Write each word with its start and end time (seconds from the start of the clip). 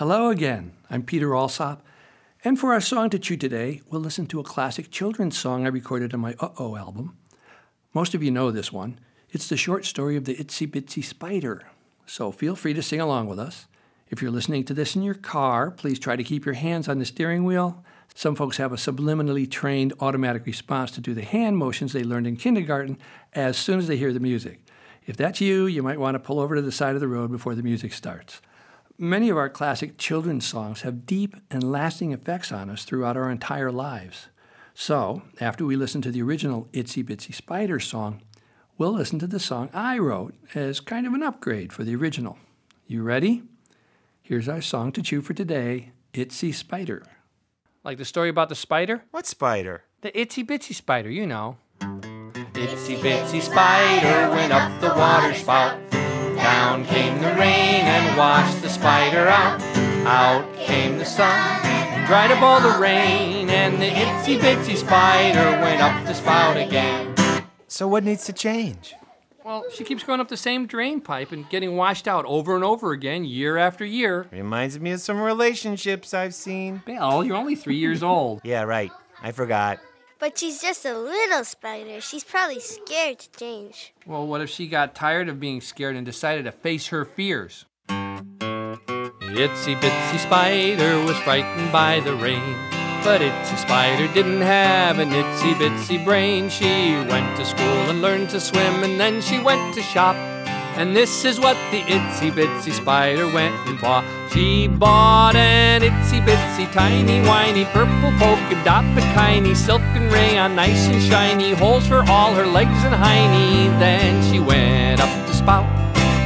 Hello 0.00 0.30
again. 0.30 0.72
I'm 0.88 1.02
Peter 1.02 1.34
Alsop, 1.34 1.84
and 2.42 2.58
for 2.58 2.72
our 2.72 2.80
song 2.80 3.10
to 3.10 3.18
chew 3.18 3.36
today, 3.36 3.82
we'll 3.90 4.00
listen 4.00 4.24
to 4.28 4.40
a 4.40 4.42
classic 4.42 4.90
children's 4.90 5.36
song 5.36 5.66
I 5.66 5.68
recorded 5.68 6.14
on 6.14 6.20
my 6.20 6.34
Uh 6.40 6.48
Oh 6.58 6.74
album. 6.74 7.18
Most 7.92 8.14
of 8.14 8.22
you 8.22 8.30
know 8.30 8.50
this 8.50 8.72
one. 8.72 8.98
It's 9.28 9.46
the 9.46 9.58
short 9.58 9.84
story 9.84 10.16
of 10.16 10.24
the 10.24 10.34
Itsy 10.36 10.66
Bitsy 10.66 11.04
Spider. 11.04 11.64
So 12.06 12.32
feel 12.32 12.56
free 12.56 12.72
to 12.72 12.82
sing 12.82 12.98
along 12.98 13.26
with 13.26 13.38
us. 13.38 13.66
If 14.08 14.22
you're 14.22 14.30
listening 14.30 14.64
to 14.64 14.72
this 14.72 14.96
in 14.96 15.02
your 15.02 15.12
car, 15.12 15.70
please 15.70 15.98
try 15.98 16.16
to 16.16 16.24
keep 16.24 16.46
your 16.46 16.54
hands 16.54 16.88
on 16.88 16.98
the 16.98 17.04
steering 17.04 17.44
wheel. 17.44 17.84
Some 18.14 18.34
folks 18.34 18.56
have 18.56 18.72
a 18.72 18.76
subliminally 18.76 19.50
trained 19.50 19.92
automatic 20.00 20.46
response 20.46 20.92
to 20.92 21.02
do 21.02 21.12
the 21.12 21.20
hand 21.20 21.58
motions 21.58 21.92
they 21.92 22.04
learned 22.04 22.26
in 22.26 22.36
kindergarten 22.36 22.96
as 23.34 23.58
soon 23.58 23.78
as 23.78 23.86
they 23.86 23.98
hear 23.98 24.14
the 24.14 24.18
music. 24.18 24.62
If 25.04 25.18
that's 25.18 25.42
you, 25.42 25.66
you 25.66 25.82
might 25.82 26.00
want 26.00 26.14
to 26.14 26.20
pull 26.20 26.40
over 26.40 26.54
to 26.54 26.62
the 26.62 26.72
side 26.72 26.94
of 26.94 27.02
the 27.02 27.06
road 27.06 27.30
before 27.30 27.54
the 27.54 27.62
music 27.62 27.92
starts. 27.92 28.40
Many 29.02 29.30
of 29.30 29.38
our 29.38 29.48
classic 29.48 29.96
children's 29.96 30.44
songs 30.44 30.82
have 30.82 31.06
deep 31.06 31.34
and 31.50 31.72
lasting 31.72 32.12
effects 32.12 32.52
on 32.52 32.68
us 32.68 32.84
throughout 32.84 33.16
our 33.16 33.30
entire 33.30 33.72
lives. 33.72 34.26
So, 34.74 35.22
after 35.40 35.64
we 35.64 35.74
listen 35.74 36.02
to 36.02 36.10
the 36.10 36.20
original 36.20 36.68
Itsy 36.74 37.02
Bitsy 37.02 37.34
Spider 37.34 37.80
song, 37.80 38.20
we'll 38.76 38.92
listen 38.92 39.18
to 39.20 39.26
the 39.26 39.40
song 39.40 39.70
I 39.72 39.96
wrote 39.96 40.34
as 40.54 40.80
kind 40.80 41.06
of 41.06 41.14
an 41.14 41.22
upgrade 41.22 41.72
for 41.72 41.82
the 41.82 41.96
original. 41.96 42.36
You 42.86 43.02
ready? 43.02 43.44
Here's 44.20 44.50
our 44.50 44.60
song 44.60 44.92
to 44.92 45.02
chew 45.02 45.22
for 45.22 45.32
today 45.32 45.92
Itsy 46.12 46.52
Spider. 46.52 47.02
Like 47.82 47.96
the 47.96 48.04
story 48.04 48.28
about 48.28 48.50
the 48.50 48.54
spider? 48.54 49.04
What 49.12 49.26
spider? 49.26 49.84
The 50.02 50.10
itsy 50.10 50.46
bitsy 50.46 50.74
spider, 50.74 51.08
you 51.08 51.26
know. 51.26 51.56
Itsy 51.80 52.98
bitsy 52.98 53.40
spider 53.40 54.30
went 54.34 54.52
up 54.52 54.78
the 54.82 54.88
water 54.88 55.32
spout. 55.32 55.99
Down 56.42 56.84
came 56.86 57.20
the 57.20 57.28
rain 57.34 57.84
and 57.84 58.16
washed 58.16 58.62
the 58.62 58.68
spider 58.68 59.28
out. 59.28 59.60
Out 60.06 60.54
came 60.56 60.98
the 60.98 61.04
sun 61.04 61.60
and 61.64 62.06
dried 62.06 62.30
up 62.30 62.42
all 62.42 62.60
the 62.60 62.78
rain. 62.78 63.50
And 63.50 63.80
the 63.80 63.90
itsy 63.90 64.38
bitsy 64.38 64.76
spider 64.76 65.60
went 65.60 65.80
up 65.82 66.06
the 66.06 66.14
spout 66.14 66.56
again. 66.56 67.14
So 67.68 67.86
what 67.86 68.04
needs 68.04 68.24
to 68.24 68.32
change? 68.32 68.94
Well, 69.44 69.64
she 69.74 69.84
keeps 69.84 70.02
going 70.04 70.20
up 70.20 70.28
the 70.28 70.36
same 70.36 70.66
drain 70.66 71.00
pipe 71.00 71.32
and 71.32 71.48
getting 71.48 71.76
washed 71.76 72.06
out 72.06 72.24
over 72.26 72.54
and 72.54 72.62
over 72.64 72.92
again, 72.92 73.24
year 73.24 73.56
after 73.56 73.84
year. 73.84 74.26
Reminds 74.30 74.78
me 74.78 74.92
of 74.92 75.00
some 75.00 75.20
relationships 75.20 76.12
I've 76.14 76.34
seen. 76.34 76.82
Bill, 76.84 77.24
you're 77.24 77.36
only 77.36 77.54
three 77.54 77.76
years 77.76 78.02
old. 78.02 78.40
Yeah, 78.44 78.62
right. 78.62 78.92
I 79.22 79.32
forgot. 79.32 79.80
But 80.20 80.38
she's 80.38 80.60
just 80.60 80.84
a 80.84 80.96
little 80.96 81.44
spider. 81.44 82.00
She's 82.02 82.24
probably 82.24 82.60
scared 82.60 83.20
to 83.20 83.30
change. 83.38 83.94
Well, 84.06 84.26
what 84.26 84.42
if 84.42 84.50
she 84.50 84.68
got 84.68 84.94
tired 84.94 85.30
of 85.30 85.40
being 85.40 85.62
scared 85.62 85.96
and 85.96 86.04
decided 86.04 86.44
to 86.44 86.52
face 86.52 86.88
her 86.88 87.06
fears? 87.06 87.64
Itsy 87.88 89.80
bitsy 89.80 90.18
spider 90.18 91.02
was 91.04 91.16
frightened 91.20 91.72
by 91.72 92.00
the 92.00 92.14
rain. 92.14 92.56
But 93.02 93.22
Itsy 93.22 93.56
Spider 93.56 94.12
didn't 94.12 94.42
have 94.42 94.98
an 94.98 95.08
itsy 95.08 95.54
bitsy 95.54 96.04
brain. 96.04 96.50
She 96.50 96.92
went 97.08 97.34
to 97.38 97.46
school 97.46 97.88
and 97.88 98.02
learned 98.02 98.28
to 98.30 98.40
swim, 98.40 98.84
and 98.84 99.00
then 99.00 99.22
she 99.22 99.40
went 99.40 99.72
to 99.74 99.80
shop. 99.80 100.16
And 100.80 100.96
this 100.96 101.26
is 101.26 101.38
what 101.38 101.58
the 101.70 101.82
itsy 101.82 102.32
bitsy 102.32 102.72
spider 102.72 103.26
went 103.26 103.54
and 103.68 103.78
bought. 103.78 104.02
She 104.32 104.66
bought 104.66 105.36
an 105.36 105.82
itsy 105.82 106.24
bitsy 106.24 106.72
tiny 106.72 107.20
whiny 107.28 107.66
purple 107.66 108.12
polka 108.18 108.56
dot 108.64 108.84
bikini, 108.96 109.54
silk 109.54 109.82
and 109.82 110.10
rayon, 110.10 110.56
nice 110.56 110.86
and 110.88 111.02
shiny, 111.02 111.52
holes 111.52 111.86
for 111.86 112.02
all 112.08 112.32
her 112.32 112.46
legs 112.46 112.82
and 112.88 112.94
hiney. 112.94 113.68
Then 113.78 114.24
she 114.32 114.40
went 114.40 115.02
up 115.02 115.10
the 115.26 115.34
spout 115.34 115.68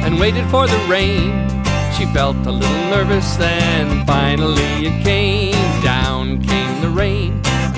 and 0.05 0.17
waited 0.21 0.45
for 0.45 0.67
the 0.67 0.79
rain. 0.87 1.49
She 1.97 2.05
felt 2.13 2.37
a 2.47 2.51
little 2.51 2.85
nervous, 2.89 3.35
then 3.35 4.05
finally 4.05 4.87
it 4.87 5.03
came. 5.03 5.83
Down 5.83 6.41
came 6.41 6.64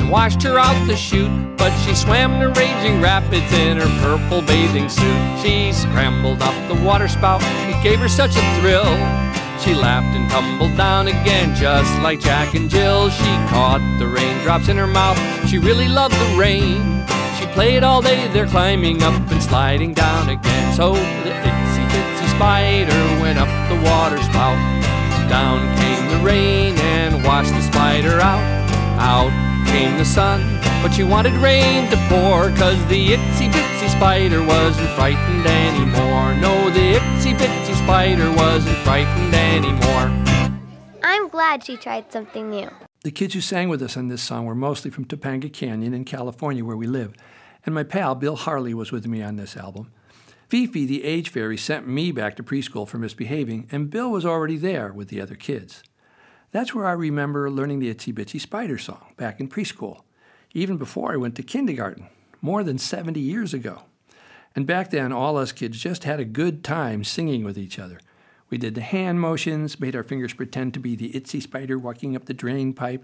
washed 0.09 0.41
her 0.43 0.57
out 0.59 0.77
the 0.87 0.95
chute. 0.95 1.31
But 1.57 1.71
she 1.79 1.95
swam 1.95 2.39
the 2.39 2.49
raging 2.49 3.01
rapids 3.01 3.51
in 3.53 3.77
her 3.77 3.91
purple 4.01 4.41
bathing 4.41 4.89
suit. 4.89 5.41
She 5.41 5.71
scrambled 5.73 6.41
up 6.41 6.55
the 6.67 6.81
waterspout, 6.83 7.41
it 7.43 7.81
gave 7.83 7.99
her 7.99 8.09
such 8.09 8.35
a 8.35 8.59
thrill. 8.59 8.85
She 9.59 9.73
laughed 9.73 10.15
and 10.15 10.29
tumbled 10.29 10.77
down 10.77 11.07
again, 11.07 11.55
just 11.55 11.91
like 12.01 12.19
Jack 12.19 12.53
and 12.53 12.69
Jill. 12.69 13.09
She 13.09 13.31
caught 13.49 13.81
the 13.99 14.07
raindrops 14.07 14.69
in 14.69 14.77
her 14.77 14.87
mouth. 14.87 15.17
She 15.49 15.57
really 15.57 15.87
loved 15.87 16.13
the 16.13 16.37
rain. 16.37 17.05
She 17.39 17.47
played 17.47 17.83
all 17.83 18.01
day 18.01 18.27
there, 18.29 18.45
climbing 18.45 19.01
up 19.01 19.15
and 19.31 19.41
sliding 19.41 19.93
down 19.93 20.29
again. 20.29 20.73
So 20.75 20.93
the 20.93 21.33
itsy 21.33 21.83
bitsy 21.89 22.29
spider 22.35 23.01
went 23.19 23.39
up 23.39 23.49
the 23.67 23.81
waterspout. 23.81 24.57
Down 25.27 25.59
came 25.77 26.07
the 26.07 26.23
rain 26.23 26.77
and 26.77 27.23
washed 27.23 27.51
the 27.51 27.61
spider 27.61 28.21
out. 28.21 28.45
Out 28.99 29.46
came 29.77 29.97
the 29.97 30.05
sun, 30.05 30.41
but 30.81 30.89
she 30.89 31.03
wanted 31.03 31.33
rain 31.33 31.87
to 31.91 31.97
pour, 32.09 32.49
cause 32.57 32.79
the 32.87 33.09
itsy 33.09 33.47
bitsy 33.51 33.89
spider 33.89 34.43
wasn't 34.43 34.89
frightened 34.95 35.45
anymore. 35.45 36.33
No, 36.41 36.71
the 36.71 36.95
itsy 36.95 37.37
bitsy 37.37 37.75
spider 37.83 38.31
wasn't 38.31 38.75
frightened 38.77 39.35
anymore. 39.35 40.05
I'm 41.03 41.27
glad 41.27 41.63
she 41.63 41.77
tried 41.77 42.11
something 42.11 42.49
new. 42.49 42.71
The 43.03 43.11
kids 43.11 43.35
who 43.35 43.41
sang 43.41 43.69
with 43.69 43.83
us 43.83 43.95
on 43.95 44.07
this 44.07 44.23
song 44.23 44.47
were 44.47 44.55
mostly 44.55 44.89
from 44.89 45.05
Topanga 45.05 45.53
Canyon 45.53 45.93
in 45.93 46.05
California, 46.05 46.65
where 46.65 46.75
we 46.75 46.87
live, 46.87 47.13
and 47.63 47.75
my 47.75 47.83
pal 47.83 48.15
Bill 48.15 48.35
Harley 48.35 48.73
was 48.73 48.91
with 48.91 49.05
me 49.05 49.21
on 49.21 49.35
this 49.35 49.55
album. 49.55 49.91
Fifi, 50.49 50.87
the 50.87 51.03
age 51.03 51.29
fairy, 51.29 51.57
sent 51.57 51.87
me 51.87 52.11
back 52.11 52.35
to 52.37 52.43
preschool 52.43 52.87
for 52.87 52.97
misbehaving, 52.97 53.67
and 53.71 53.91
Bill 53.91 54.09
was 54.09 54.25
already 54.25 54.57
there 54.57 54.91
with 54.91 55.09
the 55.09 55.21
other 55.21 55.35
kids. 55.35 55.83
That's 56.51 56.73
where 56.73 56.85
I 56.85 56.93
remember 56.93 57.49
learning 57.49 57.79
the 57.79 57.93
Itsy 57.93 58.13
Bitsy 58.13 58.39
Spider 58.39 58.77
song 58.77 59.13
back 59.17 59.39
in 59.39 59.49
preschool, 59.49 60.01
even 60.53 60.77
before 60.77 61.11
I 61.11 61.17
went 61.17 61.35
to 61.35 61.43
kindergarten, 61.43 62.07
more 62.41 62.63
than 62.63 62.77
70 62.77 63.19
years 63.19 63.53
ago. 63.53 63.83
And 64.55 64.65
back 64.65 64.89
then, 64.89 65.11
all 65.11 65.37
us 65.37 65.51
kids 65.51 65.79
just 65.79 66.05
had 66.05 66.19
a 66.19 66.25
good 66.25 66.63
time 66.63 67.03
singing 67.03 67.43
with 67.43 67.57
each 67.57 67.77
other. 67.77 67.99
We 68.49 68.57
did 68.57 68.75
the 68.75 68.81
hand 68.81 69.19
motions, 69.19 69.79
made 69.79 69.95
our 69.95 70.03
fingers 70.03 70.33
pretend 70.33 70.73
to 70.73 70.79
be 70.79 70.95
the 70.95 71.11
itsy 71.11 71.41
spider 71.41 71.77
walking 71.77 72.15
up 72.15 72.25
the 72.25 72.33
drain 72.33 72.73
pipe, 72.73 73.03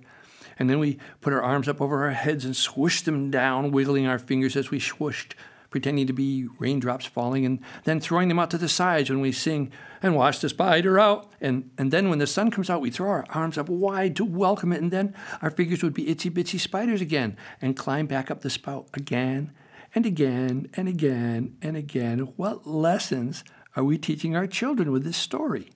and 0.58 0.70
then 0.70 0.80
we 0.80 0.98
put 1.20 1.34
our 1.34 1.42
arms 1.42 1.68
up 1.68 1.82
over 1.82 2.06
our 2.06 2.12
heads 2.12 2.46
and 2.46 2.56
swished 2.56 3.04
them 3.04 3.30
down, 3.30 3.72
wiggling 3.72 4.08
our 4.08 4.20
fingers 4.20 4.56
as 4.56 4.72
we 4.72 4.80
swooshed, 4.80 5.34
pretending 5.74 6.06
to 6.06 6.14
be 6.14 6.48
raindrops 6.60 7.08
falling, 7.08 7.48
and 7.48 7.60
then 7.84 8.00
throwing 8.00 8.28
them 8.28 8.38
out 8.38 8.52
to 8.52 8.60
the 8.60 8.70
sides 8.70 9.10
when 9.10 9.22
we 9.22 9.32
sing, 9.32 9.72
and 10.04 10.16
wash 10.16 10.38
the 10.38 10.48
spider 10.48 11.00
out. 11.00 11.34
And, 11.42 11.72
and 11.80 11.92
then 11.92 12.12
when 12.12 12.20
the 12.20 12.28
sun 12.28 12.52
comes 12.52 12.70
out, 12.70 12.80
we 12.80 12.92
throw 12.92 13.10
our 13.10 13.26
arms 13.32 13.58
up 13.58 13.68
wide 13.68 14.16
to 14.18 14.24
welcome 14.24 14.72
it, 14.72 14.84
and 14.84 14.92
then 14.92 15.16
our 15.42 15.50
fingers 15.50 15.82
would 15.82 15.96
be 15.96 16.06
itsy 16.06 16.30
bitsy 16.30 16.60
spiders 16.60 17.02
again, 17.02 17.36
and 17.60 17.76
climb 17.76 18.06
back 18.06 18.30
up 18.30 18.42
the 18.42 18.52
spout 18.52 18.88
again 18.94 19.52
and 19.96 20.06
again 20.06 20.70
and 20.76 20.88
again 20.88 21.58
and 21.64 21.76
again. 21.76 22.20
What 22.36 22.68
lessons 22.68 23.44
are 23.76 23.84
we 23.84 23.98
teaching 23.98 24.36
our 24.36 24.46
children 24.46 24.92
with 24.92 25.04
this 25.04 25.18
story? 25.18 25.72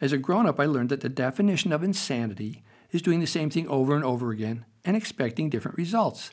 As 0.00 0.12
a 0.12 0.18
grown 0.18 0.46
up, 0.46 0.58
I 0.58 0.64
learned 0.64 0.88
that 0.88 1.02
the 1.02 1.08
definition 1.08 1.72
of 1.72 1.84
insanity 1.84 2.64
is 2.90 3.00
doing 3.00 3.20
the 3.20 3.28
same 3.28 3.48
thing 3.48 3.68
over 3.68 3.94
and 3.94 4.04
over 4.04 4.32
again 4.32 4.64
and 4.84 4.96
expecting 4.96 5.50
different 5.50 5.78
results. 5.78 6.32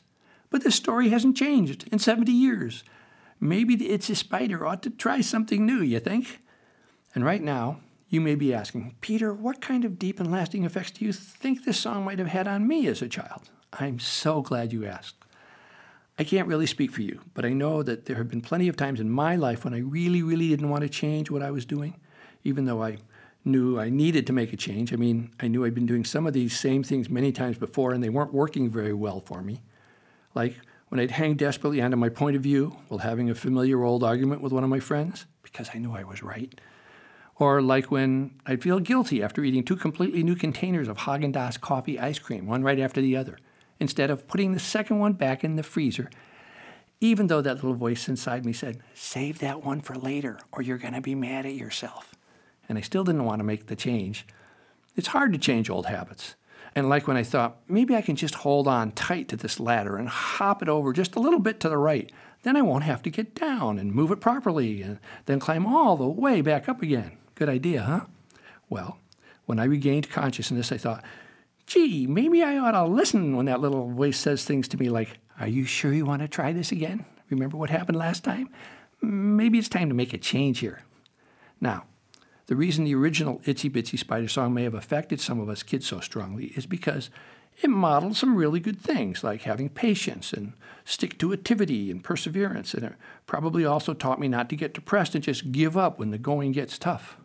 But 0.50 0.64
the 0.64 0.70
story 0.70 1.10
hasn't 1.10 1.36
changed 1.36 1.86
in 1.92 1.98
70 1.98 2.32
years. 2.32 2.84
Maybe 3.40 3.76
the 3.76 3.90
Itsy 3.90 4.16
Spider 4.16 4.66
ought 4.66 4.82
to 4.82 4.90
try 4.90 5.20
something 5.20 5.64
new, 5.64 5.80
you 5.80 6.00
think? 6.00 6.40
And 7.14 7.24
right 7.24 7.42
now, 7.42 7.80
you 8.08 8.20
may 8.20 8.34
be 8.34 8.54
asking, 8.54 8.96
Peter, 9.00 9.34
what 9.34 9.60
kind 9.60 9.84
of 9.84 9.98
deep 9.98 10.18
and 10.18 10.30
lasting 10.30 10.64
effects 10.64 10.92
do 10.92 11.04
you 11.04 11.12
think 11.12 11.64
this 11.64 11.78
song 11.78 12.04
might 12.04 12.18
have 12.18 12.28
had 12.28 12.48
on 12.48 12.66
me 12.66 12.86
as 12.86 13.02
a 13.02 13.08
child? 13.08 13.50
I'm 13.72 13.98
so 13.98 14.40
glad 14.40 14.72
you 14.72 14.86
asked. 14.86 15.16
I 16.18 16.24
can't 16.24 16.48
really 16.48 16.66
speak 16.66 16.90
for 16.90 17.02
you, 17.02 17.20
but 17.34 17.44
I 17.44 17.52
know 17.52 17.82
that 17.82 18.06
there 18.06 18.16
have 18.16 18.28
been 18.28 18.40
plenty 18.40 18.66
of 18.66 18.76
times 18.76 18.98
in 18.98 19.08
my 19.10 19.36
life 19.36 19.64
when 19.64 19.74
I 19.74 19.80
really, 19.80 20.22
really 20.22 20.48
didn't 20.48 20.70
want 20.70 20.82
to 20.82 20.88
change 20.88 21.30
what 21.30 21.42
I 21.42 21.50
was 21.50 21.64
doing, 21.64 21.94
even 22.42 22.64
though 22.64 22.82
I 22.82 22.98
knew 23.44 23.78
I 23.78 23.88
needed 23.88 24.26
to 24.26 24.32
make 24.32 24.52
a 24.52 24.56
change. 24.56 24.92
I 24.92 24.96
mean, 24.96 25.30
I 25.38 25.46
knew 25.46 25.64
I'd 25.64 25.74
been 25.74 25.86
doing 25.86 26.04
some 26.04 26.26
of 26.26 26.32
these 26.32 26.58
same 26.58 26.82
things 26.82 27.08
many 27.08 27.30
times 27.30 27.58
before, 27.58 27.92
and 27.92 28.02
they 28.02 28.08
weren't 28.08 28.34
working 28.34 28.68
very 28.68 28.92
well 28.92 29.20
for 29.20 29.42
me. 29.42 29.60
Like 30.38 30.60
when 30.88 31.00
I'd 31.00 31.10
hang 31.10 31.34
desperately 31.34 31.82
onto 31.82 31.96
my 31.96 32.08
point 32.08 32.36
of 32.36 32.42
view 32.42 32.76
while 32.86 33.00
having 33.00 33.28
a 33.28 33.34
familiar 33.34 33.82
old 33.82 34.04
argument 34.04 34.40
with 34.40 34.52
one 34.52 34.62
of 34.62 34.70
my 34.70 34.78
friends, 34.78 35.26
because 35.42 35.70
I 35.74 35.78
knew 35.78 35.92
I 35.92 36.04
was 36.04 36.22
right. 36.22 36.58
Or 37.34 37.60
like 37.60 37.90
when 37.90 38.36
I'd 38.46 38.62
feel 38.62 38.78
guilty 38.78 39.20
after 39.20 39.42
eating 39.42 39.64
two 39.64 39.74
completely 39.74 40.22
new 40.22 40.36
containers 40.36 40.86
of 40.86 40.98
Haagen-Dazs 40.98 41.60
coffee 41.60 41.98
ice 41.98 42.20
cream, 42.20 42.46
one 42.46 42.62
right 42.62 42.78
after 42.78 43.00
the 43.00 43.16
other, 43.16 43.36
instead 43.80 44.10
of 44.10 44.28
putting 44.28 44.52
the 44.52 44.60
second 44.60 45.00
one 45.00 45.14
back 45.14 45.42
in 45.42 45.56
the 45.56 45.64
freezer, 45.64 46.08
even 47.00 47.26
though 47.26 47.40
that 47.40 47.56
little 47.56 47.74
voice 47.74 48.08
inside 48.08 48.46
me 48.46 48.52
said, 48.52 48.80
save 48.94 49.40
that 49.40 49.64
one 49.64 49.80
for 49.80 49.96
later 49.96 50.38
or 50.52 50.62
you're 50.62 50.78
going 50.78 50.94
to 50.94 51.00
be 51.00 51.16
mad 51.16 51.46
at 51.46 51.54
yourself. 51.54 52.14
And 52.68 52.78
I 52.78 52.82
still 52.82 53.02
didn't 53.02 53.24
want 53.24 53.40
to 53.40 53.44
make 53.44 53.66
the 53.66 53.74
change. 53.74 54.24
It's 54.94 55.08
hard 55.08 55.32
to 55.32 55.38
change 55.38 55.68
old 55.68 55.86
habits. 55.86 56.36
And 56.78 56.88
like 56.88 57.08
when 57.08 57.16
I 57.16 57.24
thought, 57.24 57.56
maybe 57.66 57.96
I 57.96 58.02
can 58.02 58.14
just 58.14 58.36
hold 58.36 58.68
on 58.68 58.92
tight 58.92 59.26
to 59.30 59.36
this 59.36 59.58
ladder 59.58 59.96
and 59.96 60.08
hop 60.08 60.62
it 60.62 60.68
over 60.68 60.92
just 60.92 61.16
a 61.16 61.18
little 61.18 61.40
bit 61.40 61.58
to 61.58 61.68
the 61.68 61.76
right. 61.76 62.08
Then 62.44 62.56
I 62.56 62.62
won't 62.62 62.84
have 62.84 63.02
to 63.02 63.10
get 63.10 63.34
down 63.34 63.80
and 63.80 63.92
move 63.92 64.12
it 64.12 64.20
properly 64.20 64.80
and 64.82 65.00
then 65.26 65.40
climb 65.40 65.66
all 65.66 65.96
the 65.96 66.06
way 66.06 66.40
back 66.40 66.68
up 66.68 66.80
again. 66.80 67.18
Good 67.34 67.48
idea, 67.48 67.82
huh? 67.82 68.00
Well, 68.70 69.00
When 69.46 69.58
I 69.58 69.64
regained 69.64 70.08
consciousness, 70.08 70.70
I 70.70 70.76
thought, 70.76 71.02
gee, 71.66 72.06
maybe 72.06 72.44
I 72.44 72.58
ought 72.58 72.72
to 72.72 72.84
listen 72.84 73.34
when 73.34 73.46
that 73.46 73.60
little 73.60 73.90
voice 73.90 74.16
says 74.16 74.44
things 74.44 74.68
to 74.68 74.76
me 74.76 74.88
like, 74.88 75.18
Are 75.40 75.48
you 75.48 75.64
sure 75.64 75.92
you 75.92 76.06
want 76.06 76.22
to 76.22 76.28
try 76.28 76.52
this 76.52 76.70
again? 76.70 77.04
Remember 77.28 77.56
what 77.56 77.70
happened 77.70 77.98
last 77.98 78.22
time? 78.22 78.50
Maybe 79.02 79.58
it's 79.58 79.68
time 79.68 79.88
to 79.88 79.96
make 79.96 80.12
a 80.12 80.18
change 80.18 80.60
here. 80.60 80.84
Now, 81.60 81.86
the 82.48 82.56
reason 82.56 82.84
the 82.84 82.94
original 82.94 83.40
Itsy 83.40 83.70
Bitsy 83.70 83.98
Spider 83.98 84.26
song 84.26 84.54
may 84.54 84.64
have 84.64 84.74
affected 84.74 85.20
some 85.20 85.38
of 85.38 85.50
us 85.50 85.62
kids 85.62 85.86
so 85.86 86.00
strongly 86.00 86.46
is 86.56 86.64
because 86.64 87.10
it 87.60 87.68
modeled 87.68 88.16
some 88.16 88.36
really 88.36 88.58
good 88.58 88.80
things 88.80 89.22
like 89.22 89.42
having 89.42 89.68
patience 89.68 90.32
and 90.32 90.54
stick 90.84 91.18
to 91.18 91.34
activity 91.34 91.90
and 91.90 92.02
perseverance. 92.02 92.72
And 92.72 92.84
it 92.84 92.92
probably 93.26 93.66
also 93.66 93.92
taught 93.92 94.18
me 94.18 94.28
not 94.28 94.48
to 94.48 94.56
get 94.56 94.72
depressed 94.72 95.14
and 95.14 95.22
just 95.22 95.52
give 95.52 95.76
up 95.76 95.98
when 95.98 96.10
the 96.10 96.16
going 96.16 96.52
gets 96.52 96.78
tough. 96.78 97.18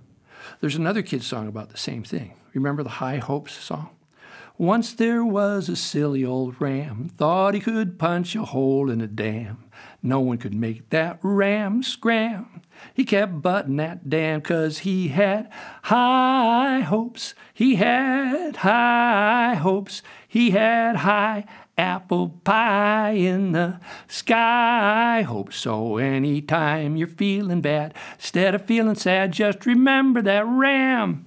There's 0.59 0.75
another 0.75 1.01
kid's 1.01 1.25
song 1.25 1.47
about 1.47 1.69
the 1.69 1.77
same 1.77 2.03
thing. 2.03 2.33
Remember 2.53 2.83
the 2.83 2.89
High 2.89 3.17
Hopes 3.17 3.53
song? 3.53 3.91
Once 4.57 4.93
there 4.93 5.23
was 5.23 5.69
a 5.69 5.75
silly 5.75 6.25
old 6.25 6.59
ram, 6.59 7.09
thought 7.17 7.53
he 7.53 7.59
could 7.61 7.97
punch 7.97 8.35
a 8.35 8.43
hole 8.43 8.89
in 8.89 8.99
a 8.99 9.07
dam. 9.07 9.63
No 10.01 10.19
one 10.19 10.37
could 10.37 10.53
make 10.53 10.89
that 10.89 11.17
ram 11.21 11.81
scram. 11.81 12.52
He 12.93 13.05
kept 13.05 13.41
butting 13.41 13.77
that 13.77 14.09
dam 14.09 14.41
'cause 14.41 14.79
he 14.79 15.09
had 15.09 15.49
high 15.83 16.81
hopes. 16.81 17.33
He 17.53 17.75
had 17.75 18.57
high 18.57 19.55
hopes. 19.55 20.01
He 20.27 20.51
had 20.51 20.97
high 20.97 21.45
apple 21.77 22.29
pie 22.43 23.11
in 23.11 23.53
the 23.53 23.79
sky. 24.07 25.23
Hope 25.23 25.51
so 25.51 25.97
anytime 25.97 26.95
you're 26.95 27.07
feeling 27.07 27.61
bad. 27.61 27.93
Instead 28.15 28.53
of 28.53 28.65
feeling 28.65 28.95
sad, 28.95 29.31
just 29.31 29.65
remember 29.65 30.21
that 30.21 30.45
ram. 30.45 31.25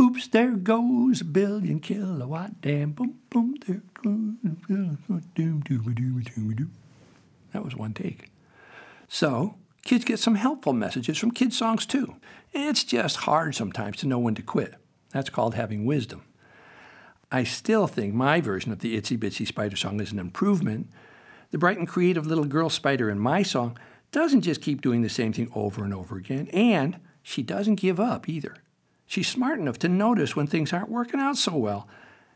Oops, 0.00 0.26
there 0.28 0.52
goes 0.52 1.20
a 1.20 1.24
billion 1.24 1.80
kilowatt 1.80 2.60
dam. 2.60 2.92
Boom, 2.92 3.14
boom, 3.30 3.54
there 3.66 3.82
goes. 4.02 4.34
That 7.52 7.64
was 7.64 7.76
one 7.76 7.92
take. 7.92 8.30
So, 9.08 9.54
kids 9.84 10.04
get 10.04 10.18
some 10.18 10.34
helpful 10.34 10.72
messages 10.72 11.18
from 11.18 11.30
kids' 11.30 11.58
songs 11.58 11.86
too. 11.86 12.16
It's 12.52 12.84
just 12.84 13.18
hard 13.18 13.54
sometimes 13.54 13.98
to 13.98 14.06
know 14.06 14.18
when 14.18 14.34
to 14.34 14.42
quit. 14.42 14.74
That's 15.10 15.30
called 15.30 15.54
having 15.54 15.84
wisdom. 15.84 16.22
I 17.30 17.44
still 17.44 17.86
think 17.86 18.14
my 18.14 18.40
version 18.40 18.72
of 18.72 18.80
the 18.80 18.96
Itsy 19.00 19.18
Bitsy 19.18 19.46
Spider 19.46 19.76
song 19.76 20.00
is 20.00 20.12
an 20.12 20.18
improvement. 20.18 20.88
The 21.50 21.58
bright 21.58 21.78
and 21.78 21.88
creative 21.88 22.26
little 22.26 22.44
girl 22.44 22.70
spider 22.70 23.10
in 23.10 23.18
my 23.18 23.42
song 23.42 23.78
doesn't 24.12 24.42
just 24.42 24.62
keep 24.62 24.80
doing 24.80 25.02
the 25.02 25.08
same 25.08 25.32
thing 25.32 25.50
over 25.54 25.84
and 25.84 25.92
over 25.92 26.16
again, 26.16 26.48
and 26.52 27.00
she 27.22 27.42
doesn't 27.42 27.76
give 27.76 27.98
up 27.98 28.28
either. 28.28 28.56
She's 29.06 29.28
smart 29.28 29.58
enough 29.58 29.78
to 29.80 29.88
notice 29.88 30.36
when 30.36 30.46
things 30.46 30.72
aren't 30.72 30.88
working 30.88 31.20
out 31.20 31.36
so 31.36 31.56
well. 31.56 31.88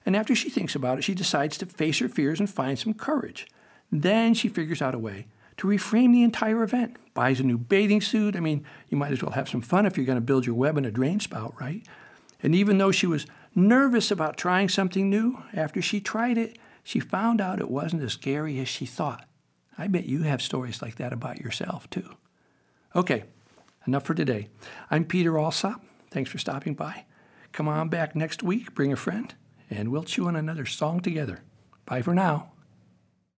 And 0.04 0.16
after 0.16 0.34
she 0.34 0.50
thinks 0.50 0.74
about 0.74 0.98
it, 0.98 1.04
she 1.04 1.14
decides 1.14 1.58
to 1.58 1.66
face 1.66 1.98
her 2.00 2.08
fears 2.08 2.40
and 2.40 2.50
find 2.50 2.78
some 2.78 2.94
courage. 2.94 3.46
Then 3.92 4.34
she 4.34 4.48
figures 4.48 4.82
out 4.82 4.94
a 4.94 4.98
way 4.98 5.26
to 5.58 5.66
reframe 5.66 6.12
the 6.12 6.22
entire 6.22 6.62
event. 6.62 6.96
Buys 7.14 7.40
a 7.40 7.42
new 7.42 7.58
bathing 7.58 8.00
suit. 8.00 8.36
I 8.36 8.40
mean, 8.40 8.64
you 8.88 8.96
might 8.96 9.12
as 9.12 9.22
well 9.22 9.32
have 9.32 9.48
some 9.48 9.60
fun 9.60 9.86
if 9.86 9.96
you're 9.96 10.06
going 10.06 10.16
to 10.16 10.20
build 10.20 10.46
your 10.46 10.54
web 10.54 10.78
in 10.78 10.84
a 10.84 10.90
drain 10.90 11.20
spout, 11.20 11.54
right? 11.60 11.82
And 12.42 12.54
even 12.54 12.78
though 12.78 12.92
she 12.92 13.06
was 13.06 13.26
nervous 13.54 14.10
about 14.10 14.36
trying 14.36 14.68
something 14.68 15.10
new, 15.10 15.42
after 15.52 15.82
she 15.82 16.00
tried 16.00 16.38
it, 16.38 16.56
she 16.84 17.00
found 17.00 17.40
out 17.40 17.60
it 17.60 17.70
wasn't 17.70 18.02
as 18.02 18.12
scary 18.12 18.58
as 18.60 18.68
she 18.68 18.86
thought. 18.86 19.26
I 19.76 19.88
bet 19.88 20.06
you 20.06 20.22
have 20.22 20.40
stories 20.40 20.80
like 20.80 20.96
that 20.96 21.12
about 21.12 21.40
yourself, 21.40 21.90
too. 21.90 22.14
Okay, 22.94 23.24
enough 23.86 24.04
for 24.04 24.14
today. 24.14 24.48
I'm 24.90 25.04
Peter 25.04 25.38
Alsop. 25.38 25.82
Thanks 26.10 26.30
for 26.30 26.38
stopping 26.38 26.74
by. 26.74 27.04
Come 27.52 27.68
on 27.68 27.88
back 27.88 28.14
next 28.14 28.42
week, 28.42 28.74
bring 28.74 28.92
a 28.92 28.96
friend, 28.96 29.34
and 29.68 29.90
we'll 29.90 30.04
chew 30.04 30.26
on 30.28 30.36
another 30.36 30.66
song 30.66 31.00
together. 31.00 31.42
Bye 31.84 32.02
for 32.02 32.14
now. 32.14 32.52